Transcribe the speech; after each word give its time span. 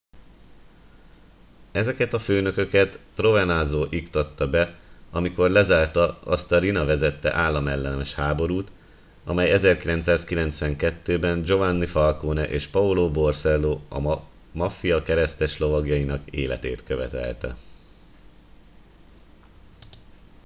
ezeket 1.71 2.13
a 2.13 2.19
főnököket 2.19 2.99
provenanzo 3.15 3.87
iktatta 3.89 4.49
be 4.49 4.79
amikor 5.11 5.49
lezárta 5.49 6.19
azt 6.21 6.51
a 6.51 6.59
riina 6.59 6.85
vezette 6.85 7.33
államellenes 7.33 8.13
háborút 8.13 8.71
amely 9.25 9.51
1992 9.51 11.19
ben 11.19 11.41
giovanni 11.41 11.85
falcone 11.85 12.47
és 12.49 12.67
paolo 12.67 13.11
borsello 13.11 13.79
a 13.89 14.19
maffia 14.51 15.03
kereszteslovagjainak 15.03 16.25
életét 16.25 16.83
követelte 16.83 17.55